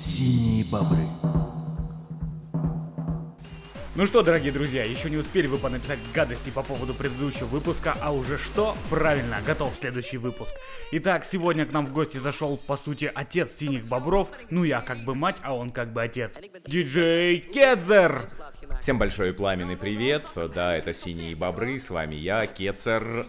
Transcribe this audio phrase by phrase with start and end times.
[0.00, 1.06] Синие бобры.
[4.00, 8.12] Ну что, дорогие друзья, еще не успели вы понаписать гадости по поводу предыдущего выпуска, а
[8.12, 8.74] уже что?
[8.88, 10.54] Правильно, готов следующий выпуск.
[10.92, 15.04] Итак, сегодня к нам в гости зашел, по сути, отец синих бобров, ну я как
[15.04, 16.38] бы мать, а он как бы отец.
[16.66, 18.26] Диджей Кецер!
[18.78, 23.26] Всем большой пламенный привет, да, это Синие Бобры, с вами я, Кецер.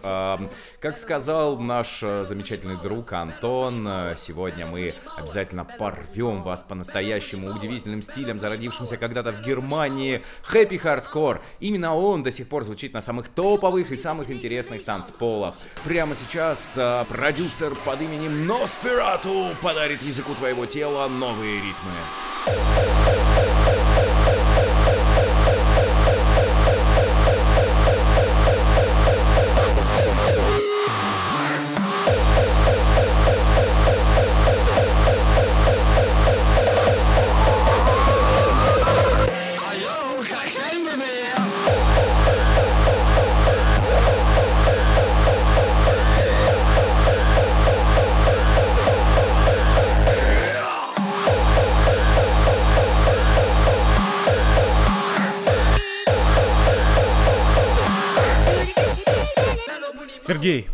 [0.80, 8.00] Как сказал наш э, замечательный друг Антон, э, сегодня мы обязательно порвем вас по-настоящему удивительным
[8.02, 11.42] стилем, зародившимся когда-то в Германии, happy hardcore.
[11.60, 15.54] Именно он до сих пор звучит на самых топовых и самых интересных танцполах.
[15.84, 23.31] Прямо сейчас э, продюсер под именем Носферату подарит языку твоего тела новые ритмы.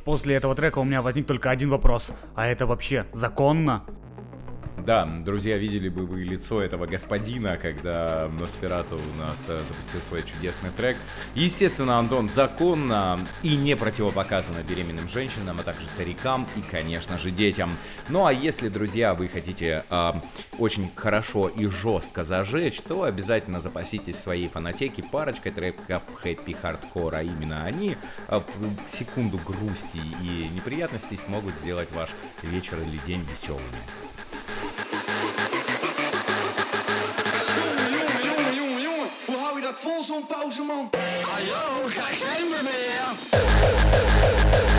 [0.08, 2.12] После этого трека у меня возник только один вопрос.
[2.34, 3.84] А это вообще законно?
[4.88, 10.22] Да, друзья, видели бы вы лицо этого господина, когда Носферату у нас э, запустил свой
[10.22, 10.96] чудесный трек.
[11.34, 17.76] Естественно, Антон законно и не противопоказано беременным женщинам, а также старикам и, конечно же, детям.
[18.08, 20.12] Ну а если, друзья, вы хотите э,
[20.58, 27.22] очень хорошо и жестко зажечь, то обязательно запаситесь своей фонотеки парочкой треков хэппи хардкор, а
[27.22, 33.82] именно они э, в секунду грусти и неприятностей смогут сделать ваш вечер или день веселыми.
[40.04, 40.90] zo'n pauze, pauzeman.
[41.22, 44.77] Hallo, ga jij me weer?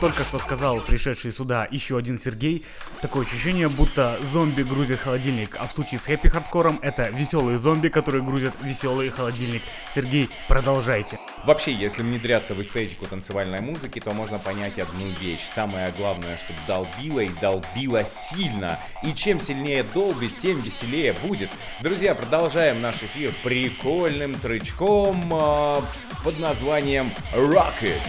[0.00, 2.64] Только что сказал пришедший сюда еще один Сергей,
[3.02, 7.88] такое ощущение, будто зомби грузит холодильник, а в случае с хэппи хардкором это веселые зомби,
[7.88, 9.62] которые грузят веселый холодильник.
[9.94, 11.18] Сергей, продолжайте.
[11.44, 15.46] Вообще, если внедряться в эстетику танцевальной музыки, то можно понять одну вещь.
[15.46, 18.78] Самое главное, чтобы долбило и долбило сильно.
[19.02, 21.50] И чем сильнее долбит, тем веселее будет.
[21.80, 25.80] Друзья, продолжаем наш эфир прикольным трычком э,
[26.24, 28.00] под названием Rocket.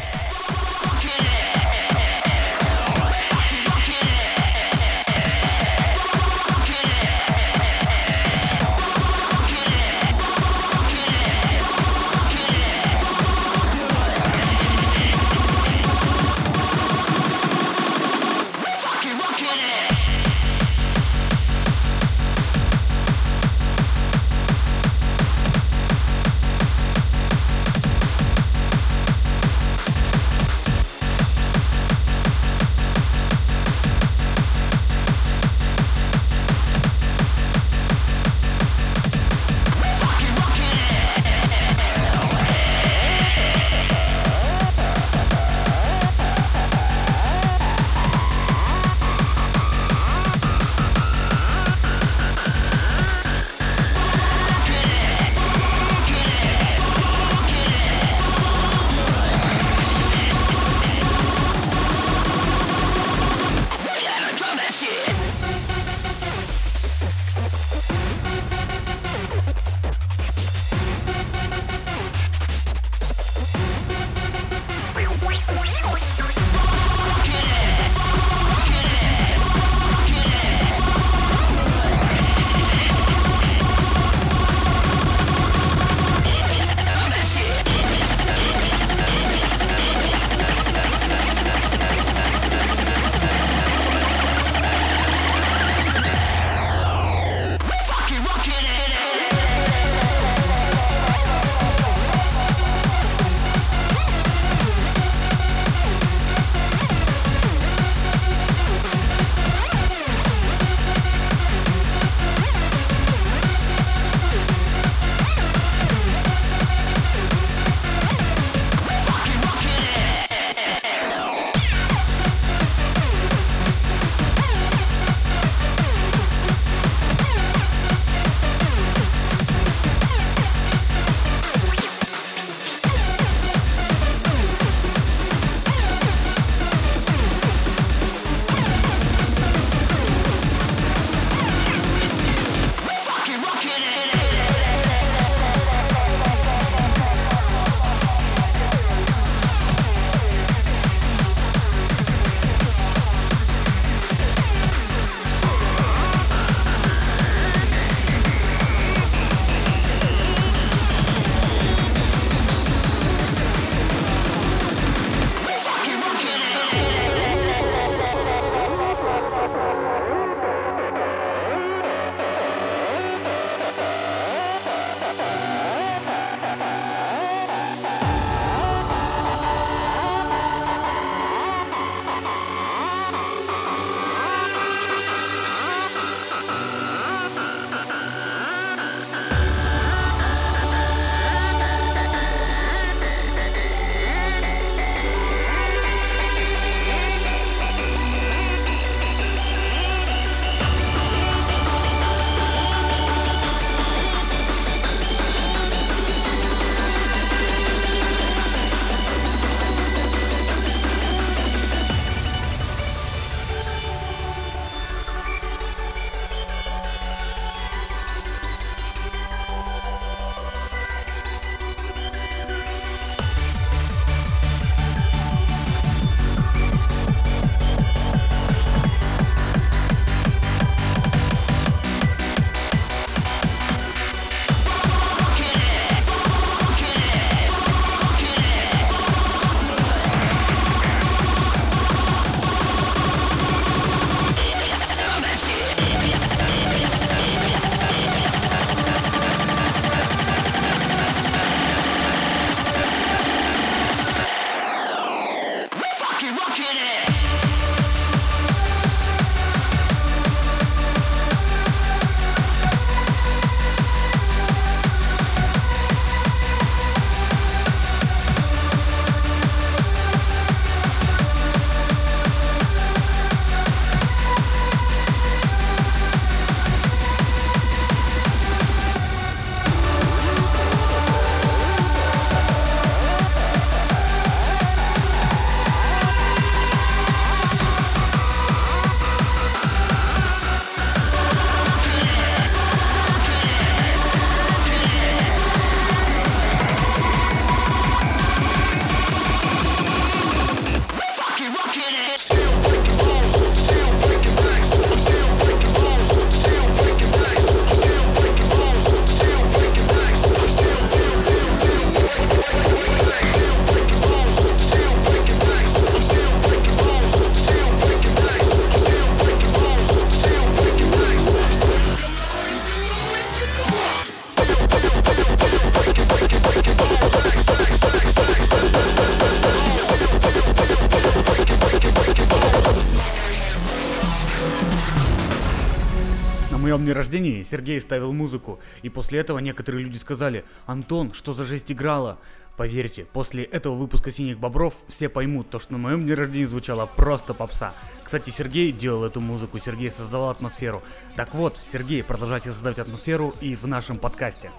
[336.91, 341.71] Дне рождения Сергей ставил музыку, и после этого некоторые люди сказали «Антон, что за жесть
[341.71, 342.19] играла?»
[342.57, 346.87] Поверьте, после этого выпуска «Синих бобров» все поймут, то, что на моем дне рождения звучала
[346.87, 347.73] просто попса.
[348.03, 350.83] Кстати, Сергей делал эту музыку, Сергей создавал атмосферу.
[351.15, 354.51] Так вот, Сергей, продолжайте создавать атмосферу и в нашем подкасте.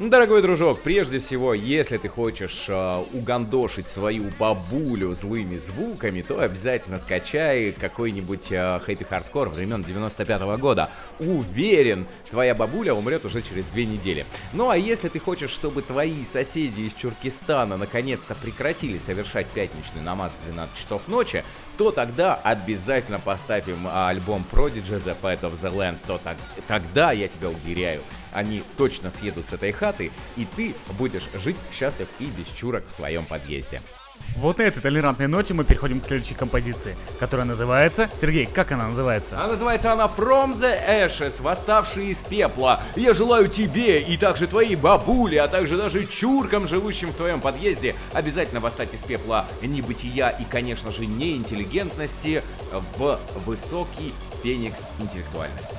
[0.00, 6.38] Ну, Дорогой дружок, прежде всего, если ты хочешь э, угандошить свою бабулю злыми звуками, то
[6.38, 10.88] обязательно скачай какой-нибудь э, happy hardcore времен 95 года.
[11.18, 14.24] Уверен, твоя бабуля умрет уже через две недели.
[14.52, 20.36] Ну а если ты хочешь, чтобы твои соседи из Чуркистана наконец-то прекратили совершать пятничный намаз
[20.40, 21.42] в 12 часов ночи,
[21.76, 26.36] то тогда обязательно поставим а, альбом Prodigy The Fight of the Land, то так-
[26.68, 28.00] тогда, я тебя уверяю,
[28.38, 32.92] они точно съедут с этой хаты, и ты будешь жить счастлив и без чурок в
[32.92, 33.82] своем подъезде.
[34.36, 38.08] Вот на этой толерантной ноте мы переходим к следующей композиции, которая называется...
[38.14, 39.40] Сергей, как она называется?
[39.40, 42.80] А называется она From the Ashes, восставшие из пепла.
[42.96, 47.94] Я желаю тебе и также твоей бабуле, а также даже чуркам, живущим в твоем подъезде,
[48.12, 52.42] обязательно восстать из пепла небытия и, конечно же, неинтеллигентности
[52.96, 55.74] в высокий феникс интеллектуальности.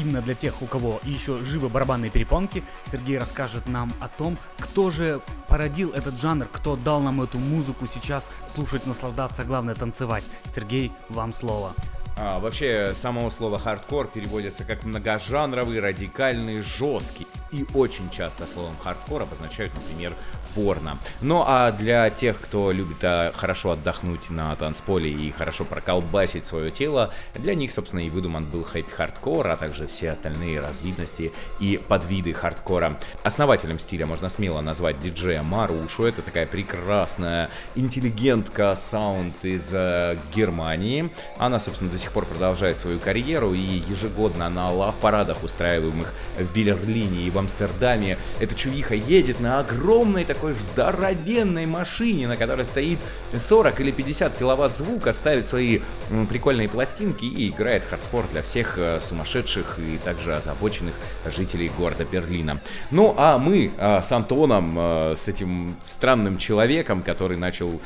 [0.00, 4.90] Именно для тех, у кого еще живы барабанные перепонки, Сергей расскажет нам о том, кто
[4.90, 10.24] же породил этот жанр, кто дал нам эту музыку сейчас слушать, наслаждаться, а главное танцевать.
[10.46, 11.74] Сергей, вам слово.
[12.16, 17.26] А, вообще, само слово хардкор переводится как многожанровый, радикальный, жесткий.
[17.52, 20.14] И очень часто словом хардкор обозначают, например,
[20.54, 20.98] порно.
[21.20, 26.70] Ну а для тех, кто любит а, хорошо отдохнуть на танцполе и хорошо проколбасить свое
[26.70, 31.80] тело, для них, собственно, и выдуман был happy hardcore, а также все остальные разновидности и
[31.88, 32.96] подвиды хардкора.
[33.24, 36.04] Основателем стиля можно смело назвать диджея Марушу.
[36.04, 41.10] Это такая прекрасная интеллигентка саунд из э, Германии.
[41.38, 46.54] Она, собственно, до сих пор продолжает свою карьеру и ежегодно на love парадах, устраиваемых в
[46.54, 48.16] Берлине и в Амстердаме.
[48.38, 52.98] Эта чувиха едет на огромной такой здоровенной машине, на которой стоит
[53.36, 55.80] 40 или 50 киловатт звука, ставит свои
[56.28, 60.94] прикольные пластинки и играет хардкор для всех э, сумасшедших и также озабоченных
[61.26, 62.60] жителей города Берлина.
[62.90, 67.80] Ну а мы э, с Антоном, э, с этим странным человеком, который начал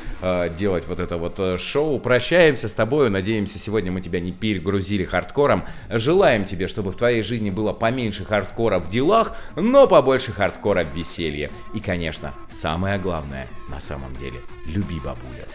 [0.56, 3.10] делать вот это вот шоу, прощаемся с тобой.
[3.10, 5.64] Надеемся, сегодня мы тебя не перегрузили хардкором.
[5.90, 10.96] Желаем тебе, чтобы в твоей жизни было поменьше хардкора в делах, но побольше хардкора в
[10.96, 11.50] веселье.
[11.72, 15.46] И, конечно, самое главное, на самом деле, люби бабуля.